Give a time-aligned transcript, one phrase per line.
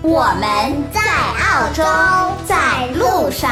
[0.00, 1.82] 我们在澳洲，
[2.46, 3.50] 在路上。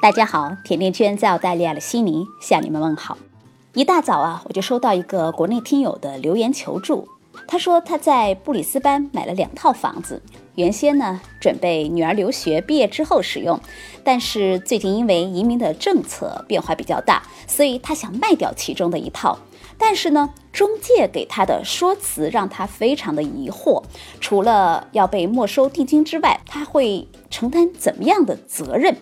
[0.00, 3.18] 大家好，甜甜圈在澳大利亚的悉尼向你们问好。
[3.74, 7.06] 一大早啊，我就收到一个国内听友的留言求助。
[7.46, 10.22] 他说他在布里斯班买了两套房子，
[10.54, 13.60] 原先呢准备女儿留学毕业之后使用，
[14.02, 19.38] 但是最近因为移民的政策变化比较大，所以他想卖掉其中的一套。
[19.76, 23.82] 但是呢，中介给他的说辞让他非常的疑惑，
[24.20, 28.96] 除了要被没收定金之外，他会承担怎么样的责任？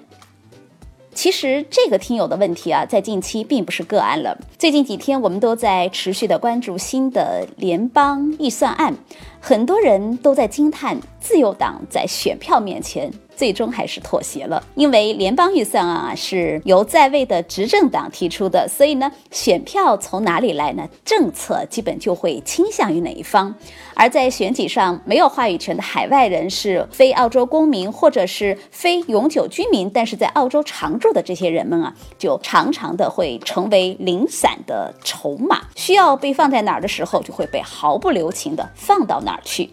[1.15, 4.37] 其实这个听友的问题啊，在近期并不是个案了。
[4.59, 8.95] 最近几天，我们都在持续的关注新的联邦预算案，
[9.41, 13.13] 很多人都在惊叹自由党在选票面前。
[13.37, 20.89] 最终还是妥协了，因为联邦预算啊是由在位的执政党提出的，所以呢，选票从哪里来呢？
[21.05, 23.55] 政策基本就会倾向于哪一方。
[23.95, 39.69] 而在选举上没有话语权的海外人士、非澳洲公民或者是非永久居民，但是在澳洲常住的这些人们啊，就常常的会成为零散的筹码，需要被放在哪儿的时候，就会被毫不留情的放到哪儿去。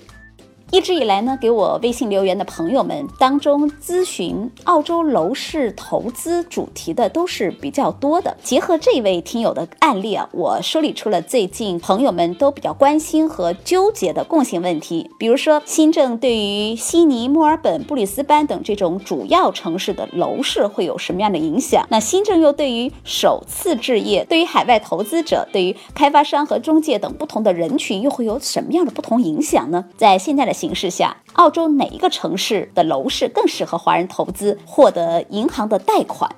[0.71, 8.37] 一直以来呢，给我微信留言的朋友们当中，咨询澳洲楼市投资主题的都是比较多的。
[8.43, 15.09] 结合这位听友的案例啊，我梳理出了最近朋友们都比较关心和纠结的共性问题。
[15.17, 21.83] 比如说，新政对于悉尼、墨尔本、布里斯班等这种主要城市的楼市会有什么样的影响？
[21.89, 29.85] 那新政又对于首次置业、对于海外投资者、对于开发商和中介等不同的人群又会有什么样的不同影响呢？
[29.97, 36.29] 在现在的形势下，澳洲哪一个城市的楼市更适合华人投资，获得银行的贷款？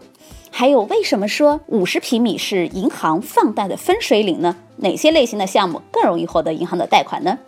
[0.51, 4.55] 还有，为什么说五十平米是银行放贷的分水岭呢？
[4.75, 7.39] 哪些类型的项目更容易获得银行的贷款呢？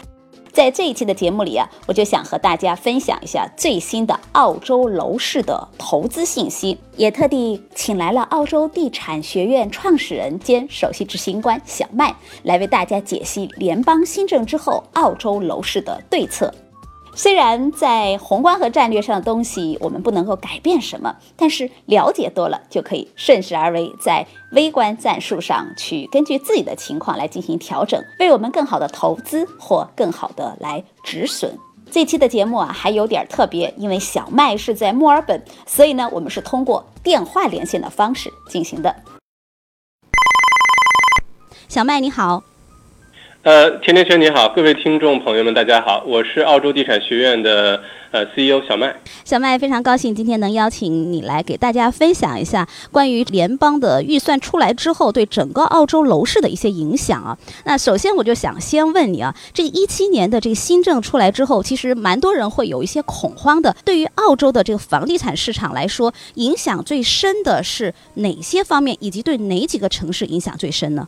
[0.54, 16.54] 在这一期的节目里啊，我就想和大家分享一下最新的澳洲楼市的投资信息，也特地请来了澳洲地产学院创始人兼首席执行官小麦来为大家解析联邦新政之后澳洲楼市的对策。
[17.16, 31.57] 虽然在宏观和战略上的东西我们不能够改变什么，但是了解多了就可以顺势而为，在微观战术上去根据自己的情况来进行调整，为我们更好的投资或更好的来止损。
[31.91, 38.95] 这期的节目啊还有点特别，因为小麦是在墨尔本，所以呢我们是通过电话连线的方式进行的。
[41.68, 42.53] 小麦你好。
[43.44, 47.78] 呃，甜甜圈你好，各位听众朋友们，大家好，我是澳洲地产学院的
[48.12, 48.96] 呃 CEO 小麦。
[49.26, 57.38] 小麦非常高兴今天能邀请你来给大家分享一下关于联邦的预算出来之后对整个澳洲楼市的一些影响啊。
[57.66, 63.75] 那首先我就想先问你啊，这一七年的这个新政出来之后，其实蛮多人会有一些恐慌的。
[63.84, 71.06] 对于澳洲的这个房地产市场来说，影响最深的是哪些方面，以及对哪几个城市影响最深呢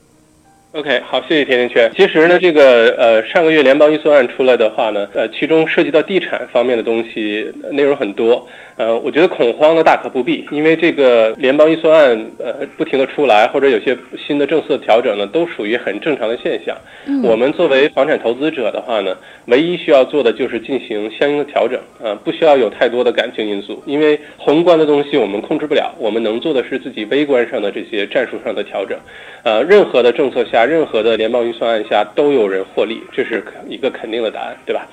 [0.75, 1.89] ？OK，好，谢谢甜甜圈。
[1.95, 8.45] 其实呢，这个呃，上个月联邦预算案出来的话呢，呃，其中涉及到地产方面的东西内容很多。
[8.77, 13.97] 呃，我觉得恐慌呢大可不必，因为这个联邦预算案呃不停的出来，或者有些
[14.27, 16.75] 新的政策调整呢，都属于很正常的现象。
[17.23, 19.15] 我们作为房产投资者的话呢，
[19.45, 28.97] 唯一需要做的就是进行相应的调整，啊，不需要有太多的感情因素，因为宏观的东西我们控制不了，我们能做的是自己微观上的这些战术上的调整。
[29.43, 34.85] 呃，任何的政策下，任何的联邦预算案下，都有人获利，这是一个肯定的答案，对吧？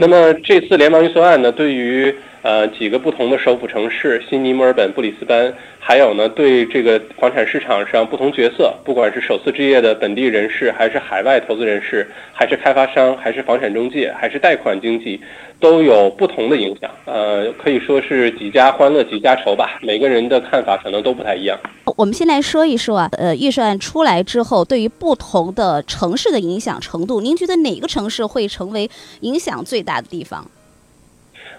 [0.00, 15.20] 那么这次联邦预算案呢，对于呃，几个不同的首府城市，悉尼、墨尔本、布里斯班，还有呢，对这个房产市场上不同角色，不管是首次置业的本地人士，还是海外投资人士，还是开发商，还是房产中介，还是贷款经济，
[15.60, 16.90] 都有不同的影响。
[17.04, 21.58] 呃，可以说是几家欢乐几家愁吧，每个人的看法可能都不太一样。
[21.96, 28.88] 我们先来说一说啊，呃，预算出来之后，对于不同的城市的影响程度，您觉得哪个城市会成为
[29.20, 30.50] 影响最大的地方？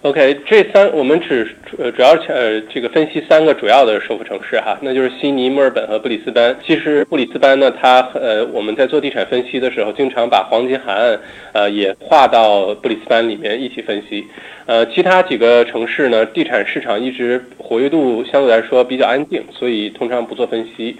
[0.03, 6.57] OK，这三我们只呃主要呃这个分析三个主要的首府城市哈，那就是悉尼、墨尔本和布里斯班。
[6.65, 11.19] 其实布里斯班呢，它呃我们在做地产分析的时候，经常把黄金海岸
[11.53, 14.25] 呃也划到布里斯班里面一起分析。
[14.65, 20.95] 呃，其他几个城市呢，地产市场一直活跃度相对来说比较安静，所以通常不做分析。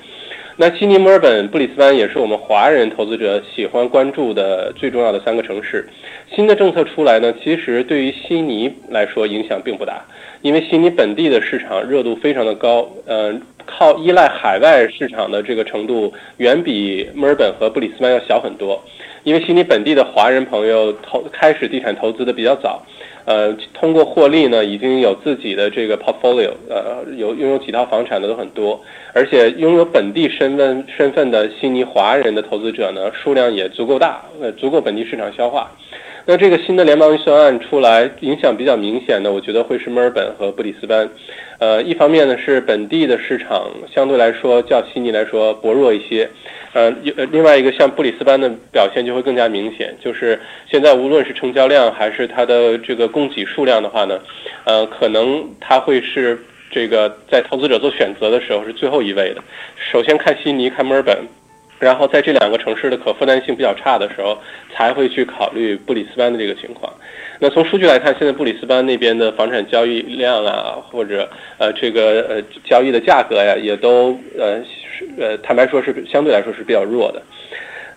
[0.61, 5.89] 那悉尼、墨尔本、布里斯班也是我们华人投资者喜欢关注的最重要的三个城市。
[6.35, 10.05] 新的政策出来呢，其实对于悉尼来说影响并不大，
[10.43, 18.79] 因为悉尼本地的市场热度非常的高，嗯，靠依赖海外市场的这个程度远比墨尔本和布里斯班要小很多。
[19.23, 22.83] 因为悉尼本地的华人朋友投开始地产投资的比较早。
[23.23, 28.81] 呃，通过获利呢，已经有自己的这个 portfolio，呃，有拥有几套房产的都很多，
[29.13, 35.71] 而且拥有本地身份身份的悉尼华人的投资者呢，数量也足够大，呃，足够本地市场消化。
[36.25, 41.09] 那这个新的联邦预算案出来，影响比较明显的，我觉得会是墨尔本和布里斯班。
[41.57, 46.29] 呃，一方面呢是本地的市场相对来说较悉尼来说薄弱一些，
[46.73, 50.39] 呃，呃，另外一个像布里斯班的表现就会更加明显，就是
[50.69, 54.19] 现在无论是成交量还是它的这个供给数量的话呢，
[54.63, 56.39] 呃，可能它会是
[56.71, 59.43] 这个在投资者做选择的时候是最后一位的。
[59.75, 61.17] 首先看悉尼，看墨尔本。
[61.81, 64.37] 然后在这两个城市的可负担性比较差的时候，
[64.71, 66.93] 才会去考虑布里斯班的这个情况。
[67.39, 74.61] 那从数据来看，现在布里斯班那边的房产交易量啊，或者呃这个呃交易的价格呀，也都呃
[75.17, 77.21] 呃坦白说是相对来说是比较弱的。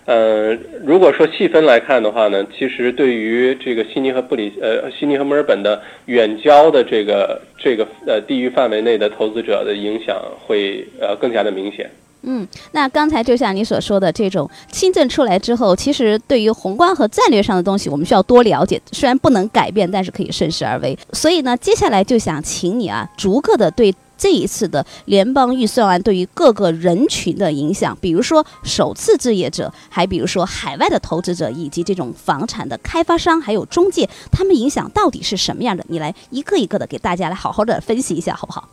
[0.05, 11.87] 呃，如果说细分来看的话呢，其实对于这个悉尼和布里呃悉尼和墨尔本的远郊的这个这个呃地域范围内的投资者的影响会呃更加的明显。
[12.27, 18.81] 嗯，那刚才就像你所说的，这种新政出来之后，其实对于宏观和战略上的东西，我们需要多了解。
[18.91, 20.97] 虽然不能改变，但是可以顺势而为。
[21.13, 35.85] 所以呢，接下来就想请你啊，逐个的对这一次的联邦预算案对于各个人群的影响，比如说首次置业者，还比如说海外的投资者，以及这种房产的开发商，还有中介，他们影响到底是什么样的？
[35.89, 38.67] 你来一个一个的给大家来好好的分析一下，好不好？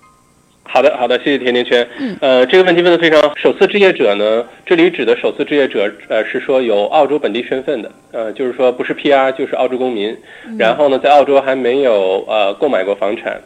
[0.65, 1.87] 好的，好的，谢谢甜甜圈。
[1.99, 3.21] 嗯，呃，这个问题问的非常。
[3.37, 10.17] 首次置业者呢，这里指的首次置业者，呃，是说有澳洲本地身份的，呃，就是说不是 PR 就是澳洲公民，
[10.59, 13.39] 然后呢，在澳洲还没有呃购买过房产，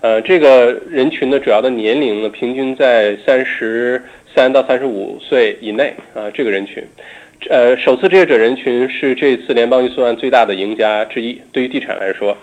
[0.00, 4.02] 呃，这个人群的主要的年龄呢，平均在三十
[4.34, 6.82] 三到三十五岁以内啊，这个人群，
[7.48, 12.36] 呃，首次置业者人群是这次联邦预算案最大的赢家之一，对于地产来说。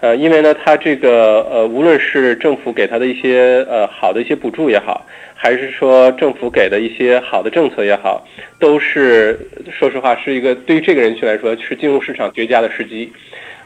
[0.00, 8.26] 呃，因为呢，他这个呃，无论是政府给他的一些呃好的一些补助也好，还是说政府给的一些好的政策也好，
[8.58, 9.38] 都是
[9.70, 13.12] 说实话是一个对于这个人群来说是进入市场绝佳的时机。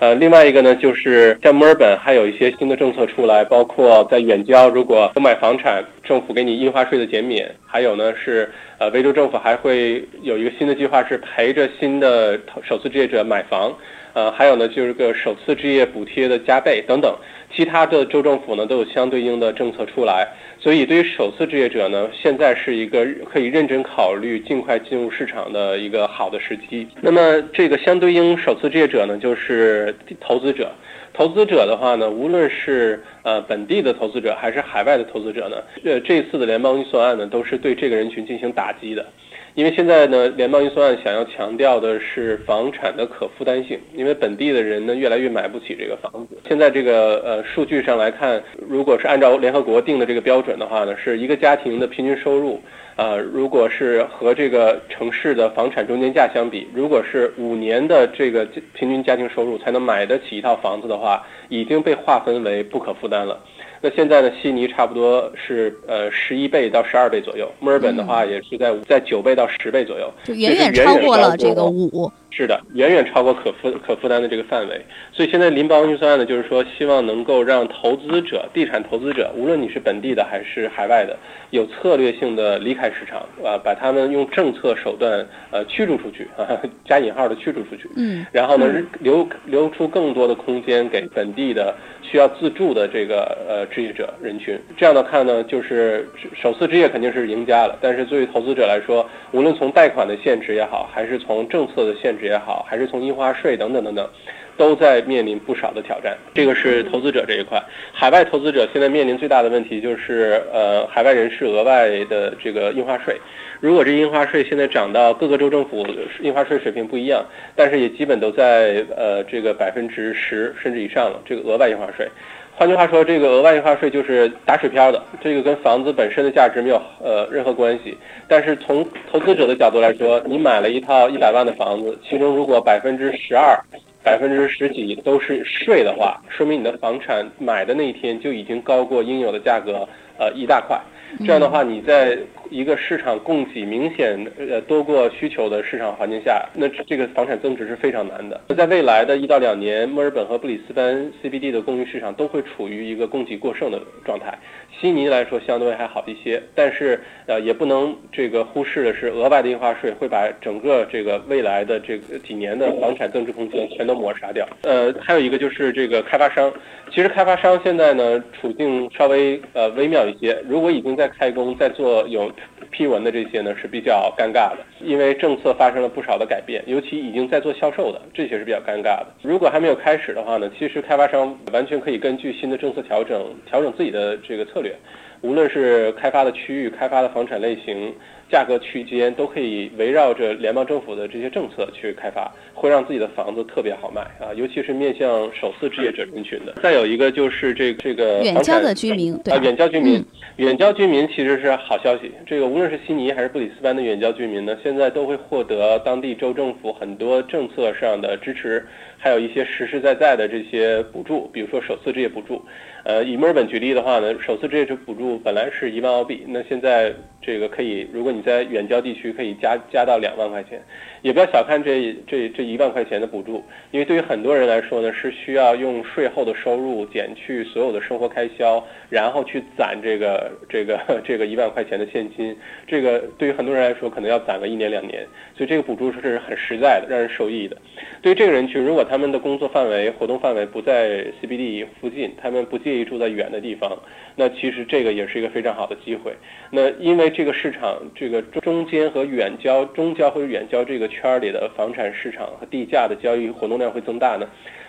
[0.01, 13.73] 呃，另外一个呢，就是像墨尔本还有一些新的政策出来，包括在远郊如果购买房产，政府给你印花税的减免，还有呢是呃，维州政府还会有一个新的计划是陪着新的首次置业者买房。
[14.15, 17.13] 呃，还有呢，就是个首次置业补贴的加倍等等，
[17.55, 20.27] 其他的州政府呢都有相对应的政策出来，
[20.59, 26.87] 所以对于首次置业者呢，现在是一个可以认真考虑尽快进入市场的一个好的时机。
[27.01, 30.73] 那么这个相对应首次置业者呢，就是投资者。
[31.17, 39.07] 投资者的话呢，无论是呃本地的投资者还是海外的投资者呢，呃这次的联邦预算案呢，都是对这个人群进行打击的。
[39.55, 46.37] 因为现在呢，联邦预算案想要强调的是房产的可负担性，因为本地的人呢越来越买不起这个房子。
[46.49, 52.61] 现在这个呃数据上来看，如果是按照联合国定的这个标准的话呢，是一个家庭的平均收入，
[52.97, 63.39] 啊，如果是和这个城市的房产中间价相比，如果是五年的这个平均家庭收入才能买得起一套房子的话，已经被划分为不可负担了。
[63.85, 64.33] 那现在呢？
[64.41, 72.11] 悉尼差不多是呃十一倍到十二倍左右，墨尔本的话也是在在九倍到十倍左右，就远远超过了这个五。
[72.37, 74.85] 是的，远远超过可负可负担的这个范围。
[75.13, 81.17] 所以现在联邦预算案呢，就是说希望能够让投资者、地产投资者，无论你是本地的还是海外的，
[81.51, 87.89] 有策略性的离开市场啊，把他们用政策手段呃驱逐出去啊， 加引号的驱逐出去。
[87.95, 88.27] 嗯。
[88.33, 88.67] 然后呢，
[88.99, 91.73] 留留出更多的空间给本地的
[92.03, 94.59] 需要自住的这个呃置业者人群。
[94.77, 97.79] 这样的看呢，就是首次置业肯定是赢家了。
[97.81, 102.24] 但是对于投资者来说，无论从贷款的限制也好，还是从政策的限制。
[102.25, 104.09] 也好，还是从印花税等等等等，
[104.57, 106.17] 都在面临不少的挑战。
[106.35, 107.63] 这个是投资者这一块，
[107.93, 113.21] 海外投资者现在面临最大的问题就是呃，海外人士额外的这个印花税。
[113.61, 115.87] 如果这印花税现在涨到各个州政府
[116.21, 122.07] 印花税水平不一样，但是也基本都在呃这个百分之十甚至以上了，这个额外印花税。
[122.57, 127.99] 换句话说，这个额外印花税就是打水漂的，这个跟房子本身的价值没有呃任何关系。
[128.29, 133.59] 但是从投资者的角度来说，你买了一套一百万的房子，其中如果百分之十二、
[134.05, 140.81] 百分之十几都是税的话，说明你的房产买的那一天就已经高过应有的价格呃一大块。
[141.21, 142.19] 这样的话，你在
[142.51, 148.41] 一个市场供给明显呃多过需求的市场环境下，那这个房产增值是非常难的。
[148.57, 154.37] 在未来的一到两年，墨尔本和布里斯班 CBD 的公寓市场都会处于一个供给过剩的状态。
[154.81, 164.47] 悉尼来说相对还好一些，但是呃也不能这个忽视的是，额外的印花税会把整个这个未来的这个几年的房产增值空间全都抹杀掉。
[164.63, 166.53] 呃，还有一个就是这个开发商，
[166.91, 172.31] 其实开发商现在呢处境稍微呃微妙一些，如果已经在开工在做有
[172.71, 179.07] 批文的这些呢是比较尴尬的，因为政策发生了不少的改变，尤其已经在做销售的这些是比较尴尬的。
[179.23, 184.75] 如果还没有开始的话呢，其实开发商完全可以根据新的政策调整调整自己的这个策略。
[185.21, 187.95] 无论是开发的区域、开发的房产类型、
[188.35, 196.53] 价格区间，都可以围绕着联邦政府的这些政策去开发，会让自己的房子特别好卖啊，尤其是面向首次置业者人群的。
[196.61, 200.05] 再有一个就是这这个远郊的居民，啊，远郊居民，
[200.39, 202.11] 远郊居民其实是好消息。
[202.27, 208.67] 这个无论是悉尼还是布里斯班的远郊居民呢，现在都会获得当地州政府很多政策上的支持，
[209.05, 212.41] 还有一些实实在在的这些补助，比如说首次置业补助。
[212.85, 220.63] 呃，以墨尔本举例的话呢，首次置业者补助本来是一万澳币，那现在这个可以，如果你在远郊地区，可以加加到两万块钱。
[221.01, 223.43] 也不要小看这这这一万块钱的补助，
[223.73, 232.35] 因为对于很多人来说呢，是需要用税后的收入减去所有的生活开销，然后去攒这个这个这个一万块钱的现金。
[232.67, 235.07] 这个对于很多人来说，可能要攒个一年两年，
[235.37, 237.57] 所以这个补助是很实在的，让人受益的。
[238.03, 243.77] 对于这个人群，如果他他们的工作范围、活动范围不在 CBD 附近，他们不介意住在远的地方，
[244.15, 246.13] 那其实这个也是一个非常好的机会。
[246.49, 254.29] 那因为这个市场，这个中间和远郊、中郊或者远郊这个圈里的房产市场和地价的交易活动量会增大呢，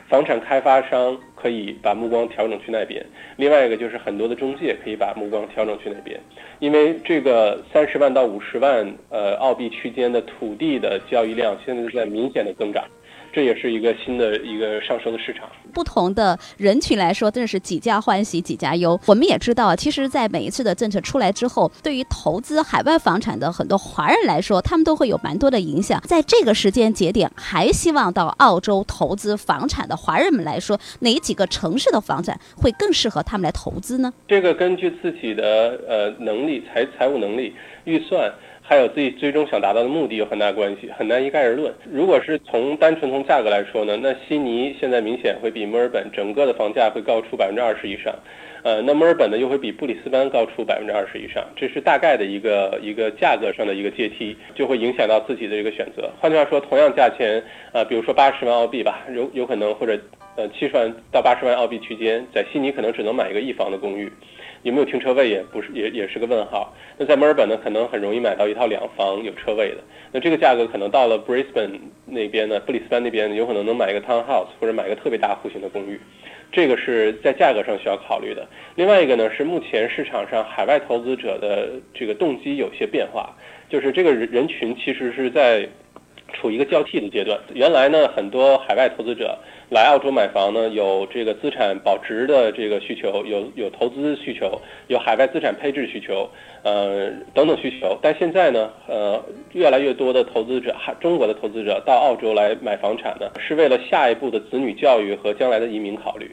[0.09, 3.05] 房产开发商可以把目光调整去那边。
[3.35, 6.19] 另外一个就是很多的中介可以把目光调整去那边，
[6.57, 12.83] 因为这个三十万到五十万呃澳币区间的土地的交易量现在在明显的增长。
[13.35, 15.49] 这也是一个新的一个上升的市场。
[15.73, 18.97] 不同的人群来说，真的是几家欢喜几家忧。
[19.05, 26.01] 我们也知道，其实，在每一次的政策出来之后，对于投资海外房产的很多华人来说，他们都会有蛮多的影响。
[26.05, 34.13] 在这个时间节点，还希望到澳洲投资房产的华人们来说，哪几个城市的房产会更适合他们来投资呢？
[34.29, 38.33] 这个根据自己的呃能力、财财务能力、预算。
[38.67, 41.71] 还有自己最终想达到的目的有很大关系，很难一概而论。
[41.91, 48.11] 如果是从单纯从价格来说呢，那悉尼现在明显会比墨尔本整个的房价会高出百分之二十以上，
[48.63, 56.09] 呃，那墨尔本呢又会比布里斯班高出百分之二十以上，这是大概的一个一个价格上的一个阶梯，就会影响到自己的一个选择。
[56.19, 59.95] 换句话说，同样价钱，呃，比如说八十万澳币吧，有有可能或者
[60.37, 64.11] 呃七十万到八十万澳币区间，在悉尼可能只能买一个一房的公寓。
[64.65, 66.73] 有没有停车位也不是也也是个问号。
[66.97, 69.77] 那在墨尔本呢，可能很容易买到一套两房有车位的。
[70.11, 75.99] 那这个价格可能到了 Brisbane 那边呢，布里斯班那边有可能能买一个 townhouse 或者买一个特别大户型的公寓。
[76.51, 78.47] 这个是在价格上需要考虑的。
[78.73, 83.35] 另外一个呢，是目前市场上海外投资者的这个动机有些变化，
[83.69, 85.69] 就是这个人人群其实是在
[86.35, 87.39] 处于一个交替的阶段。
[87.53, 89.37] 原来呢，很多海外投资者。
[89.71, 96.29] 来澳洲买房呢，有这个资产保值的这个需求，有有投资需求，有海外资产配置需求，
[96.61, 97.97] 呃等等需求。
[97.99, 99.19] 但现在呢，呃，
[99.53, 106.29] 越来越多的投资者，中国的投资者到澳洲来买房产呢，是为了下一步的子女教育和将来的移民考虑。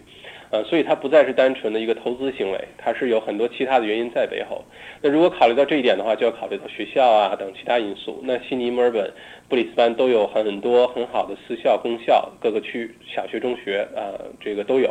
[0.51, 4.63] 呃，所以它不再是单纯的一个投资行为，它是有很多其他的原因在背后。
[5.01, 8.21] 那如果考虑到这一点的话，就要考虑到学校啊等其他因素。
[8.23, 9.11] 那悉尼、墨尔本、
[9.53, 14.89] 布里斯班都有很多很好的私校、公校，各个区小学、中学啊，这个都有。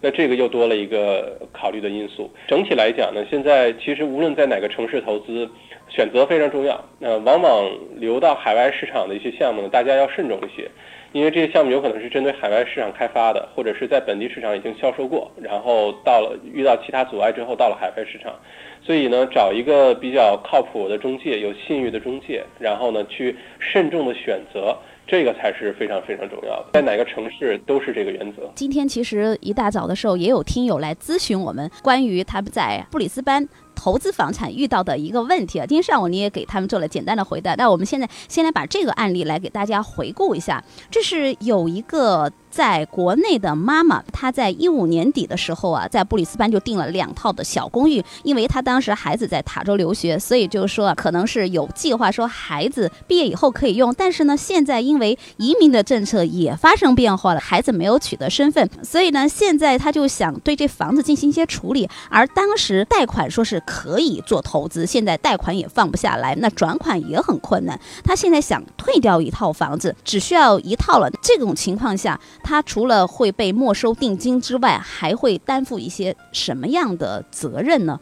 [0.00, 2.28] 那这个又多了一个考虑的因素。
[2.48, 5.48] 整体来讲呢，现在其实无论在哪个城市投资，
[5.88, 6.84] 选择非常重要。
[6.98, 10.68] 那往往流到海外市场的一些项目呢，大家要慎重一些。
[11.12, 18.34] 因为这些项目有可能是针对海外市场开发的，或者是在本地市场已经销售过，然后到了遇到其他阻碍之后到了海外市场，
[18.82, 26.66] 所以呢，找一个比较靠谱的中介、有信誉的中介，然后呢去慎重的选择这个才是非常非常重要的。
[26.72, 28.50] 在哪个城市都是这个原则。
[28.54, 33.48] 今天其实一大早的时候，也有听友来咨询我们关于他们在布里斯班。
[33.82, 37.54] 投资房产遇到的一个问题啊，今天上午你也给他们做了简单的回答。
[37.54, 40.62] 那我们现在先来把这个案例来给大家回顾一下。
[40.90, 53.94] 这是有一个在国内的妈妈，她在一五年底的时候啊，在布里斯班就订了两套的小公寓，因为她当时孩子在塔州留学，所以就是说可能是有计划说孩子毕业以后可以用。
[53.94, 61.88] 但是呢，现在因为移民的政策也发生变化了，孩子没有取得身份，所以呢，现在他就想对这房子进行一些处理。
[62.10, 63.62] 而当时贷款说是。
[63.66, 67.78] 可以做投资，现在贷款也放不下来，那转款也很困难。
[68.02, 71.08] 他现在想退掉一套房子，只需要一套了。
[71.22, 78.00] 这种情况下，他除了会被没收定金之外，还会担负一些什么样的责任呢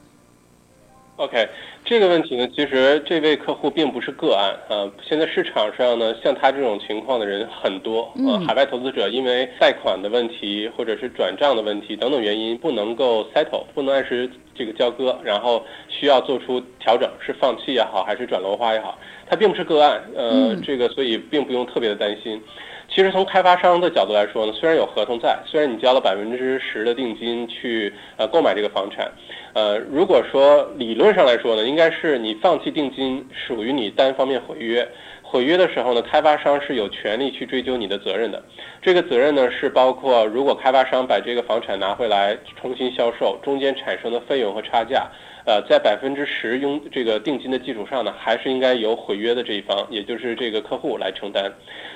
[1.16, 1.48] ？OK。
[1.84, 4.84] 这个问题呢，其实这位客户并不是个案啊。
[5.02, 8.12] 现在市场上呢，像他这种情况的人很多。
[8.16, 20.02] 呃，海外投资者因为贷款的问题，或者是转账的问题等等原因，不能够 settle，不能按时这个交割，然后需要做出调整，是放弃也好，还是转楼花也好，他并不是个案。
[20.14, 22.38] 呃，这个所以并不用特别的担心。
[22.88, 29.10] 其实从开发商的角度来说呢，虽然有合同在，虽然你交了百分之十的定金去呃购买这个房产，
[29.52, 34.88] 呃，如果说理论上来说呢，应该是你放弃定金属于你单方面毁约，
[35.22, 38.42] 毁约的时候呢，开发商是有权利去追究你的责任的。
[38.80, 45.06] 这个责任呢是包括如果开发商把这个房产拿回来重新销售，中间产生的费用和差价。
[45.48, 51.50] 呃，在百分之十佣这个定金的基础上呢，还是应该由毁约的这一方，也就是这个客户来承担。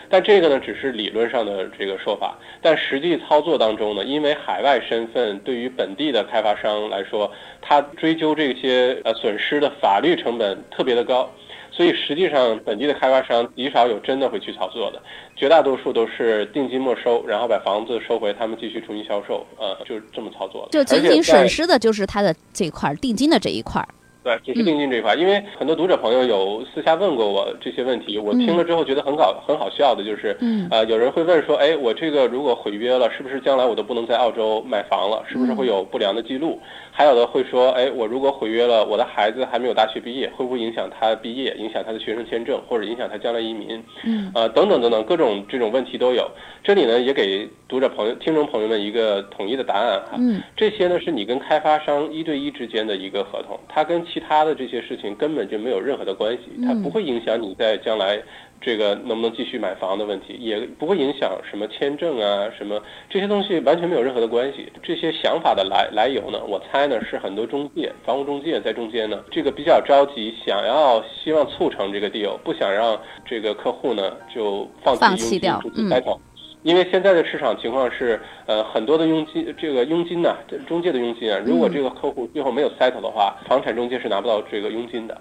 [0.08, 2.38] 但这个呢，只是理论上的这个说法。
[2.62, 7.30] 但实际操作当中呢，因为海外身份对于本地的开发商来说，
[7.60, 11.30] 他追究这些呃损失的法律成本特别的高。
[11.72, 15.02] 所以实际上，本地的开发商极少有真的会去操作的，
[15.34, 20.70] 绝大多数都是定金没收，然后把房子收回，他们继续重新销售，呃，就是这么操作的。
[20.70, 23.82] 就仅仅损失的就是他的这块定金的这一块。
[24.22, 30.36] 对，只是定金这一块，因为很多读者朋友有私下问过我这些问题，我听了之后觉得很搞很好笑的，就是，
[30.70, 35.24] 呃，有人会问说，哎，我这个如果毁约了，是不是将来我都不能在澳洲买房了？
[35.28, 36.60] 是不是会有不良的记录？
[36.94, 43.82] 还有的会说，哎，我如果毁约了，我的孩子还没有大学毕业，会不会影响他毕业，影响他的学生签证，或者影响他将来移民？
[44.04, 46.30] 嗯，呃，等等等等，各种这种问题都有。
[46.62, 50.16] 这里呢，也给读者朋友、听众朋友们一个统一的答案哈。
[50.18, 58.22] 嗯，这些呢是你跟开发商一对一之间的一个合同，它跟其他的这些事情根本就没有任何的关系，它不会影响你在将来。
[58.64, 64.70] 这个能不能继续买房的问题，也不会影响什么签证啊，什么这些东西完全没有任何的关系。
[64.80, 76.20] 这些想法的来来由呢，我猜呢是很多中介、房屋中介在中间呢，这个比较着急，想要希望促成这个 deal，不想让这个客户呢就放弃佣金出去 settle。
[76.62, 85.20] 因为现在的市场情况是，呃，很多的佣金，这个佣金呢，中介的佣金啊，如果这个客户最后没有 settle 的话，房产中介是拿不到这个佣金的。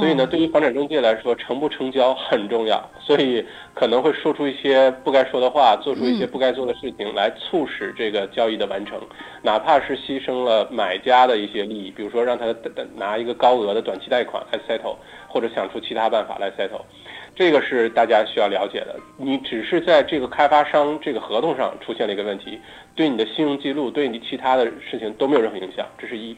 [0.00, 3.42] 所以呢，对于房产中介来说，成不成交很重要，所以
[3.74, 9.00] 可能会说出一些不该说的话，做出一些不该做的事情，来促使这个交易的完成，
[9.40, 12.44] 哪怕是牺牲了买家的一些利益，比如说让他
[12.96, 14.96] 拿一个高额的短期贷款来 settle，
[15.28, 16.82] 或者想出其他办法来 settle，
[17.34, 18.96] 这个是大家需要了解的。
[19.16, 22.60] 你只是在这个开发商这个合同上出现了一个问题，
[22.94, 26.36] 对你的信用记录，对你其他的事情都没有任何影响，这是一。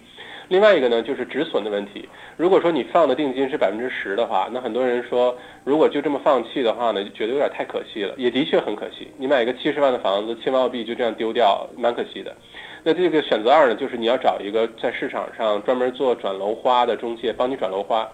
[0.48, 2.06] 另外一个呢，就是止损的问题。
[2.36, 8.14] 如果说你放的定金是百分之十的话，那很多人说，如果就这么放弃的话呢，就觉得有点太可惜了。
[8.18, 12.36] 也的确很可惜，你买一个七十万的房子，七万澳币就这样丢掉，蛮可惜的。
[12.82, 18.06] 那这个选择二呢，就是你要找一个在市场上专门做转楼花的中介，帮你转楼花。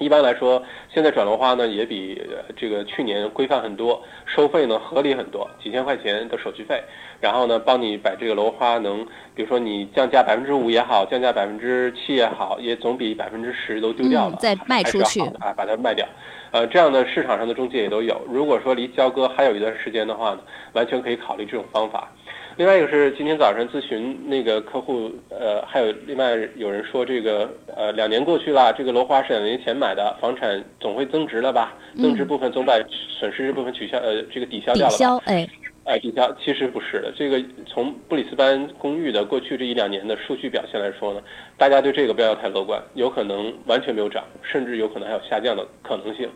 [0.00, 2.20] 一般来说，现在转楼花呢也比
[2.56, 6.82] 这个去年规范很多，收费呢合理很多，几千块钱的手续费，
[7.20, 16.06] 然后呢帮你把这个楼花能，比如说你降价百分之五也好，降价百分之七也好，也总比百分之十都丢掉了，再卖出去啊，把它卖掉。
[16.50, 18.20] 呃，这样的市场上的中介也都有。
[18.26, 20.40] 如果说离交割还有一段时间的话呢，
[20.72, 22.10] 完全可以考虑这种方法。
[22.56, 31.74] 另外一个是今天早上咨询那个客户，呃，还有另外有人说这个，呃，两年过去了，这个楼花是两年前买的，房产总会增值了吧？
[31.96, 32.74] 增值部分总把
[33.18, 34.90] 损失这部分取消，呃，这个抵消掉了。
[34.90, 35.48] 抵消，哎，
[35.84, 37.12] 哎，抵消，其实不是的。
[37.16, 41.20] 这个从布里斯班公寓的过去这一两年的数据表现来说呢，
[41.56, 46.28] 大家对这个不要太乐观，有可能完全没有涨，甚至有可能还有下降的可能性。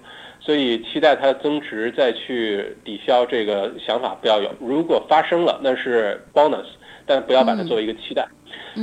[0.44, 4.50] 所以期待它的增值再去抵消这个想法不要有。
[4.60, 6.66] 如果发生了，那是 bonus，
[7.06, 8.28] 但不要把它作为一个期待。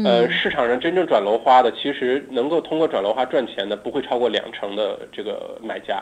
[0.06, 6.02] 呃，市场上真正转楼花的，其实能够通过转楼花赚钱的，不会超过两成的这个买家，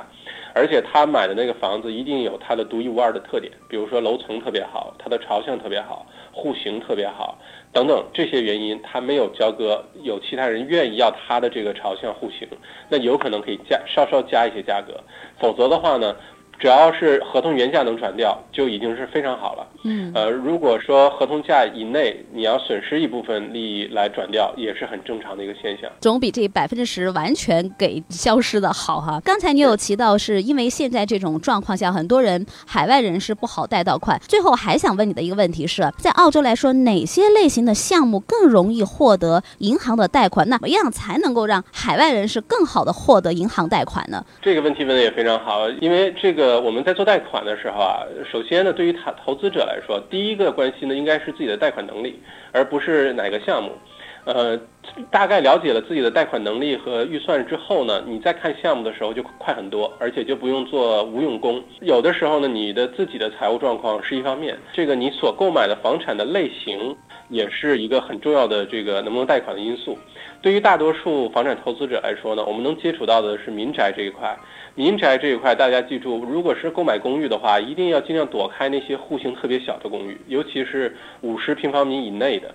[0.54, 7.38] 而且他买的那个房子一定有它的独一无二的特点，比如说楼层特别好，它的朝向特别好，户型特别好，
[7.72, 12.48] 等等这些原因，他没有交割，有其他人愿意要他的这个朝向户型，
[12.90, 15.04] 那有可能可以加稍稍加一些价格，
[15.40, 16.16] 否则的话呢？
[16.60, 19.66] 只要是合同原价能转掉，就已经是非常好了。
[19.86, 25.90] 嗯，呃，如果说合同价以内你要损失一部分利益来转掉，也是很正常的一个现象。
[26.02, 29.22] 总比这百分之十完全给消失的好哈。
[29.24, 34.20] 刚才你有提到，是因为现在这种状况下，很多人海外人士不好贷到款。
[34.28, 40.50] 最后还想问你的一个问题是在澳洲来说，哪些类型的项目更容易获得银行的贷款？
[40.50, 44.26] 那怎么样才能够让海外人士更好的获得银行贷款呢？
[44.42, 46.49] 这个问题问的也非常好，因为这个。
[46.50, 52.20] 呃，我们在做贷款的时候啊，首先呢，对于他投资者来说，第一个关心的应该是自己的贷款能力，
[52.52, 53.72] 而不是哪个项目。
[54.26, 54.60] 呃，
[55.10, 61.64] 大概了解了自己的贷款能力和预算之后呢，你再看项目的时候就快很多，而且就不用做无用功。
[61.82, 66.96] 有的时候呢，你的自己的财务状况是一方面，这个你所购买的房产的类型
[67.30, 69.98] 也是一个很重要的这个能不能贷款的因素。
[70.42, 74.38] 对于大多数房产投资者来说呢，我们能接触到的是民宅这一块。
[74.76, 82.54] 民宅这一块，大家记住，如果是购买公寓的话，一定要尽量躲开那些户型特别小的公寓，尤其是五十平方米以内的。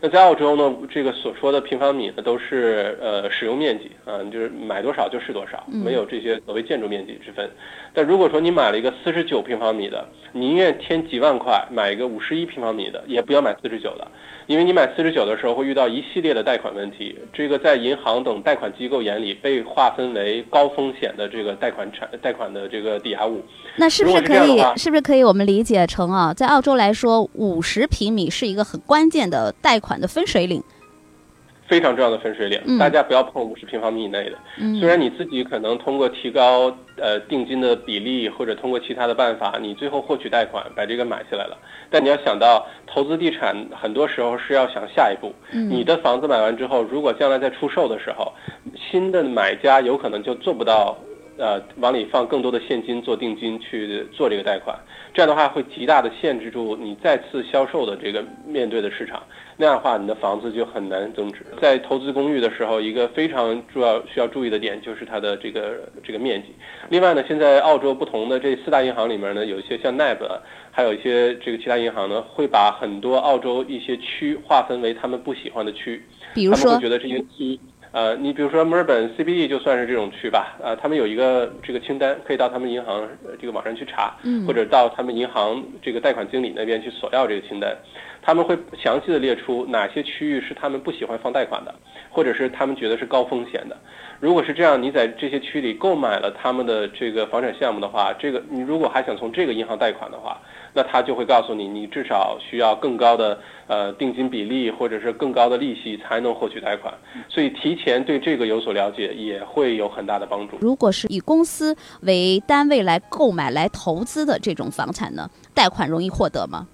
[0.00, 7.50] 那在澳洲呢，这个所说的平方米呢，都是呃使用面积啊，就是买多少就是多少，没有这些所谓建筑面积之分。
[7.94, 14.06] 但如果说你买了一个四十九平方米的，宁愿添几万块买一个五十一平方米的，也不要买四十九的，
[14.46, 17.16] 因为你买四十九的时候会遇到一系列的贷款问题。
[17.32, 23.40] 这个在银行等贷款机构眼里被划分为高风险的这个贷款产贷款的这个抵押物。
[23.76, 24.62] 那是不是可以？
[24.76, 30.62] 是不是可以我们理解成啊，在澳洲来说，五十平米是一个很关键的贷款的分水岭。
[31.68, 34.38] 非常重要的分水岭，大家不要碰五十平方米以内的。
[34.78, 41.58] 虽然你自己可能通过提高呃定金的比例，或者通过其他的办法，你最后获取贷款把这个买下来了。
[41.90, 45.34] 但你要想到，投资地产很多时候是要想下一步。
[45.50, 48.32] 你的房子买完之后，如果将来在出售的时候，
[48.76, 50.96] 新的买家有可能就做不到。
[51.38, 54.74] 呃，往里放更多的现金做定金去做这个贷款，
[55.12, 59.22] 这样的话会极大的限制住你再次销售的这个面对的市场。
[59.58, 61.46] 那样的话，你的房子就很难增值。
[61.60, 66.48] 在投资公寓的时候，一个非常重要需要注意的点就是它的这个这个面积。
[66.88, 70.18] 另外呢，现在澳洲不同的这四大银行里面呢，有一些像 NAB，
[70.70, 76.02] 还有一些这个其他银行呢，会把很多澳洲一些区划分为他们不喜欢的区，
[76.34, 77.58] 比如说会觉得这些区。
[77.96, 83.08] 呃，你比如说墨尔本 CBD 就算是这种区吧，呃，他们有一个这个清单，可以到他们银行
[83.40, 84.14] 这个网上去查，
[84.46, 87.74] 或者到他们银行这个贷款经理那边去索要这个清单，
[88.20, 91.74] 他们会详细的列出哪些区域是他们不喜欢放贷款的，
[92.10, 93.74] 或者是他们觉得是高风险的。
[94.20, 100.38] 如果是这样，你在这些区里购买了他们的这个房产项目的话，这个你如果还想从这个银行贷款的话。
[100.76, 106.92] 那他就会告诉你，你至少需要更高的呃定金比例，或者是更高的利息才能获取贷款。
[107.30, 110.58] 所以提前对这个有所了解，也会有很大的帮助。
[110.60, 116.68] 如果是以公司为单位来购买、来投资的这种房产呢，贷款容易获得吗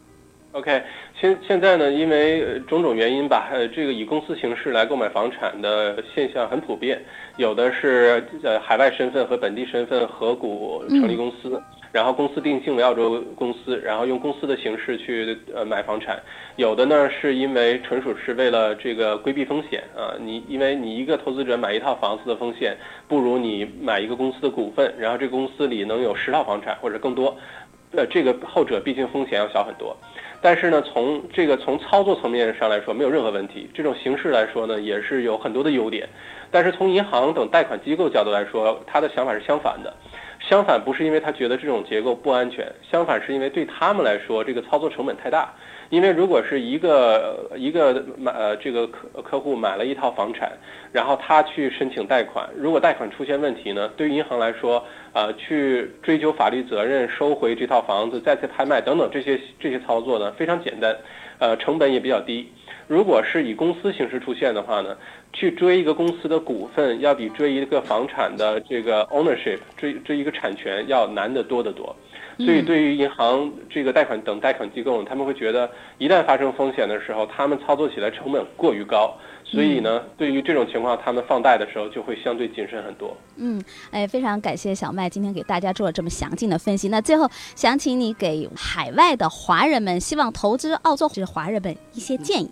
[0.51, 0.83] ？OK，
[1.21, 7.01] 现现在呢，因为种种原因吧，呃，这个以公司形式来购买房产的现象很普遍，
[7.37, 11.63] 有的是呃海外身份和本地身份合股成立公司。
[11.93, 16.19] 然后公司定性为澳洲公司，然后用公司的形式去呃买房产，
[16.57, 22.75] 有的呢是因为纯属是为了这个规避风险啊，你因为你一个投资者买一套房子的风险，
[23.07, 27.37] 不如你买一个公司的股份，然后这个公司里能有十套房产或者更多，
[27.95, 29.95] 呃，这个后者毕竟风险要小很多，
[30.41, 36.09] 但是呢，从这个从操作层面上来说没有任何问题，这种形式来说呢也是有很多的优点，
[36.51, 39.95] 但是从银行等贷款机构角度来说，他的想法是相反的。
[40.53, 45.51] 相反，不是因为他觉得这种结构不安全，相反是因为对他们来说，这个操作成本太大。
[45.89, 50.53] 因为如果是一个一个买呃这个客客户买了一套房产，
[50.93, 54.85] 然后他去申请贷款，如果贷款出现问题呢，对于银行来说，
[55.15, 60.95] 呃，去追究法律责任、收回这套房子、再次拍卖等等这些这些操作呢，非常简单，
[61.39, 62.53] 呃，成本也比较低。
[62.93, 64.95] 如果是以公司形式出现的话呢？
[65.33, 71.97] 去追一个公司的股份，要比追一个房产的这个 ownership 追追一个产权要难得多得多。
[72.37, 79.17] 所以对于银行这个贷款等贷款机构，他们会觉得一旦发生风险的时候，他们操作起来成本过于高。
[79.43, 83.17] 所以呢，对于这种情况，他们放贷的时候就会相对谨慎很多。
[83.37, 83.59] 嗯，
[83.91, 86.91] 哎，非常感谢小麦今天给大家做了这么详尽的分析。
[86.91, 87.27] 那最后
[87.57, 92.51] 想请你给海外的华人们，希望投资澳洲是华人们一些建议。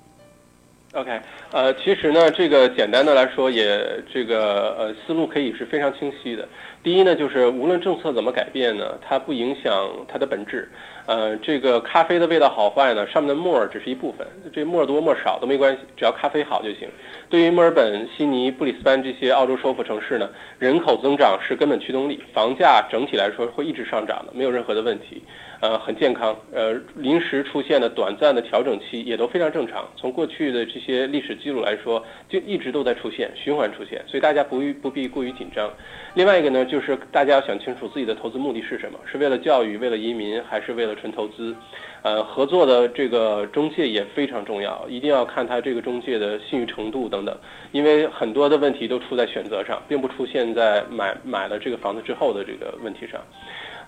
[0.92, 1.20] OK，
[1.53, 3.81] 呃，其实呢，这个简单的来说，也
[4.12, 6.48] 这个呃思路可以是非常清晰的。
[6.83, 10.68] 第一呢，就是无论政策怎么改变呢，它不影响它的本质。
[11.07, 16.88] 呃，这个咖啡的味道好坏呢，上面的沫儿只是一部分，这沫儿多沫儿少都没关系，只要咖啡好就行。
[17.29, 25.22] 对于墨尔本、悉尼、布里斯班这些澳洲首府城市呢，人口增长是根本驱动力，房价整体来说会一直上涨的，没有任何的问题。
[25.61, 26.35] 呃，很健康。
[26.53, 29.87] 呃，临时出现的短暂的调整期也都非常正常。
[29.94, 35.70] 从过去的这些历史记录来说，就一直都在出现循环出现，所以大家不不必过于紧张。
[36.14, 41.55] 另外一个呢，就是大家要想清楚自己的投资目的是什么，是为了教育、为了移民，还是为了纯投资？
[42.03, 47.38] 呃，合作的这个中介也非常重要，一定要看他这个中介的信誉程度等等，
[47.73, 53.20] 因为很多的问题都出在选择上，并不出现在买买了这个房子之后的这个问题上。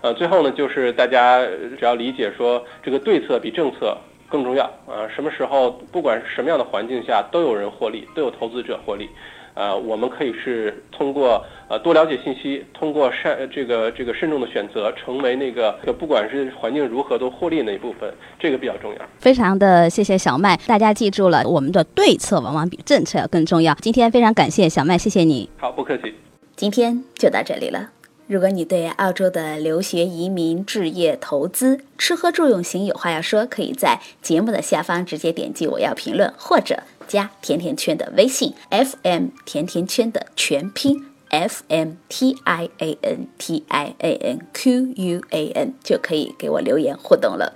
[0.03, 1.39] 呃，最后呢，就是大家
[1.79, 5.07] 只要理解说，这个对策比政策更重要啊。
[5.15, 9.09] 什么时候，不管是什么样的环境下，都有人获利，都有投资者获利。
[9.53, 18.99] 呃，我们可以是通过呃多了解信息，通过善这个这个慎重的选择，成为那个不管是环境如何都获利那一部分，这个比较重要。
[19.19, 23.73] 非常的谢谢小麦，大家记住了，我们的对策往往比政策要更重要。
[23.75, 25.49] 今天非常感谢小麦，谢谢你。
[25.57, 26.13] 好，不客气。
[26.57, 28.02] 今天就到这里了。
[28.25, 45.51] 如果你对澳洲的留学、移民、置业、投资、吃喝住用行有话要说，可以在节目的下方直接点击“我要评论”，或者加甜甜圈的微信 “FM 甜甜圈”的全拼 “F M T I A N T I A N Q U A
[45.53, 47.53] N”，就可以给我留言互动了。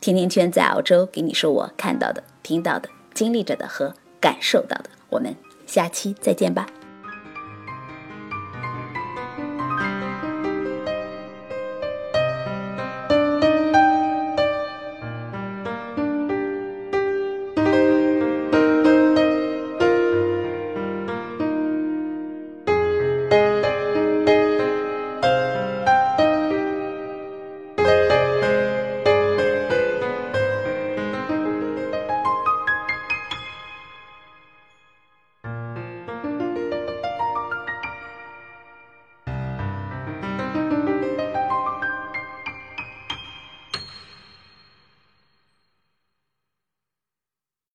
[0.00, 4.90] 甜甜圈在澳洲给你说我看到的、听到的、经历着的和感受到的。
[5.10, 5.34] 我们
[5.66, 6.66] 下期再见吧。